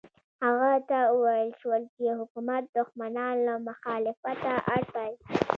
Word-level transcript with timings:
هغه 0.43 0.71
ته 0.89 0.97
وویل 1.13 1.49
شول 1.61 1.81
چې 1.95 2.05
حکومت 2.19 2.63
دښمنان 2.77 3.35
له 3.47 3.53
مخالفته 3.67 4.51
اړ 4.73 4.81
باسي. 4.93 5.35